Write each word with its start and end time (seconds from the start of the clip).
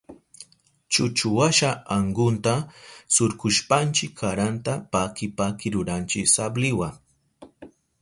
Chuchuwasha 0.93 1.69
ankunta 1.97 2.53
surkushpanchi 3.17 4.05
karanta 4.23 4.73
paki 4.97 5.25
paki 5.39 5.67
ruranchi 5.77 6.21
sabliwa. 6.35 6.89